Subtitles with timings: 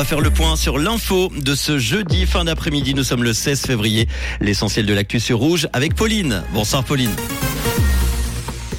[0.00, 2.94] On va faire le point sur l'info de ce jeudi fin d'après-midi.
[2.94, 4.06] Nous sommes le 16 février.
[4.40, 6.44] L'essentiel de l'actu sur Rouge avec Pauline.
[6.54, 7.10] Bonsoir Pauline.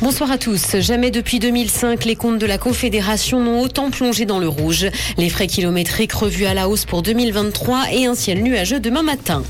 [0.00, 0.80] Bonsoir à tous.
[0.80, 4.86] Jamais depuis 2005, les comptes de la Confédération n'ont autant plongé dans le rouge.
[5.18, 9.42] Les frais kilométriques revus à la hausse pour 2023 et un ciel nuageux demain matin.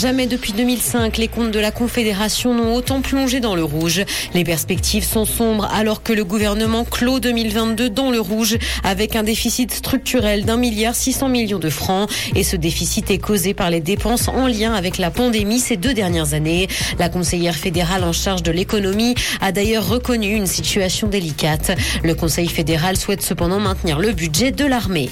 [0.00, 4.02] Jamais depuis 2005, les comptes de la Confédération n'ont autant plongé dans le rouge.
[4.32, 9.22] Les perspectives sont sombres alors que le gouvernement clôt 2022 dans le rouge avec un
[9.22, 12.10] déficit structurel d'un milliard 600 millions de francs.
[12.34, 15.92] Et ce déficit est causé par les dépenses en lien avec la pandémie ces deux
[15.92, 16.68] dernières années.
[16.98, 21.72] La conseillère fédérale en charge de l'économie a d'ailleurs reconnu une situation délicate.
[22.02, 25.10] Le Conseil fédéral souhaite cependant maintenir le budget de l'armée.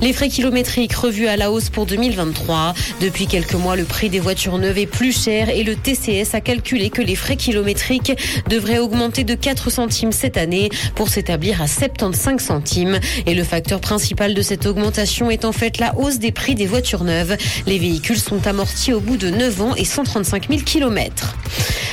[0.00, 2.74] Les frais kilométriques revus à la hausse pour 2023.
[3.00, 6.40] Depuis quelques mois, le prix des voitures neuves est plus cher et le TCS a
[6.40, 8.12] calculé que les frais kilométriques
[8.48, 13.00] devraient augmenter de 4 centimes cette année pour s'établir à 75 centimes.
[13.26, 16.66] Et le facteur principal de cette augmentation est en fait la hausse des prix des
[16.66, 17.36] voitures neuves.
[17.66, 21.36] Les véhicules sont amortis au bout de 9 ans et 135 000 kilomètres.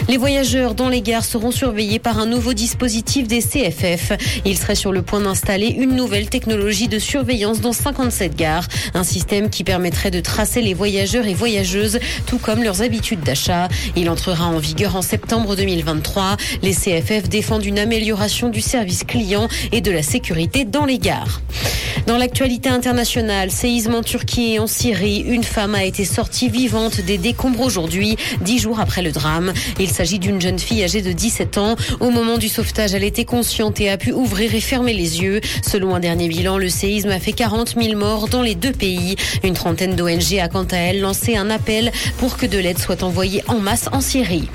[0.08, 4.12] Les voyageurs dans les gares seront surveillés par un nouveau dispositif des CFF.
[4.45, 8.67] Il serait sur le point d'installer une nouvelle technologie de surveillance dans 57 gares.
[8.94, 13.67] Un système qui permettrait de tracer les voyageurs et voyageuses, tout comme leurs habitudes d'achat.
[13.95, 16.38] Il entrera en vigueur en septembre 2023.
[16.62, 21.42] Les CFF défendent une amélioration du service client et de la sécurité dans les gares.
[22.06, 27.02] Dans l'actualité internationale, séisme en Turquie et en Syrie, une femme a été sortie vivante
[27.02, 29.52] des décombres aujourd'hui, dix jours après le drame.
[29.96, 31.78] S'agit d'une jeune fille âgée de 17 ans.
[32.02, 35.40] Au moment du sauvetage, elle était consciente et a pu ouvrir et fermer les yeux.
[35.66, 39.16] Selon un dernier bilan, le séisme a fait 40 000 morts dans les deux pays.
[39.42, 43.04] Une trentaine d'ONG a quant à elle lancé un appel pour que de l'aide soit
[43.04, 44.50] envoyée en masse en Syrie.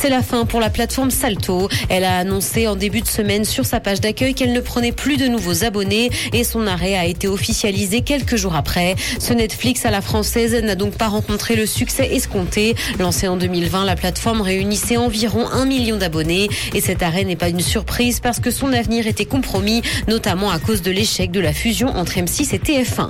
[0.00, 1.68] C'est la fin pour la plateforme Salto.
[1.88, 5.16] Elle a annoncé en début de semaine sur sa page d'accueil qu'elle ne prenait plus
[5.16, 8.94] de nouveaux abonnés et son arrêt a été officialisé quelques jours après.
[9.18, 12.76] Ce Netflix à la française n'a donc pas rencontré le succès escompté.
[13.00, 17.48] Lancé en 2020, la plateforme réunissait environ un million d'abonnés et cet arrêt n'est pas
[17.48, 21.52] une surprise parce que son avenir était compromis, notamment à cause de l'échec de la
[21.52, 23.08] fusion entre M6 et TF1.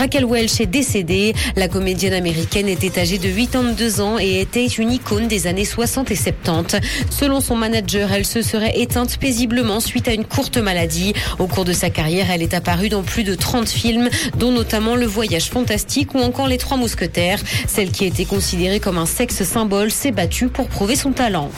[0.00, 1.34] Raquel Welch est décédée.
[1.56, 6.10] La comédienne américaine était âgée de 82 ans et était une icône des années 60
[6.10, 6.78] et 70.
[7.10, 11.12] Selon son manager, elle se serait éteinte paisiblement suite à une courte maladie.
[11.38, 14.96] Au cours de sa carrière, elle est apparue dans plus de 30 films, dont notamment
[14.96, 17.40] Le Voyage fantastique ou encore Les Trois Mousquetaires.
[17.68, 21.50] Celle qui était considérée comme un sexe symbole s'est battue pour prouver son talent.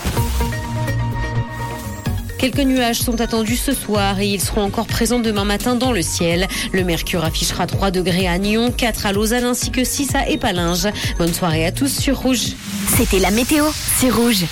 [2.43, 6.03] Quelques nuages sont attendus ce soir et ils seront encore présents demain matin dans le
[6.03, 6.49] ciel.
[6.73, 10.89] Le mercure affichera 3 degrés à Nyon, 4 à Lausanne ainsi que 6 à Épalinges.
[11.19, 12.57] Bonne soirée à tous sur Rouge.
[12.97, 13.67] C'était la météo,
[13.97, 14.45] c'est Rouge.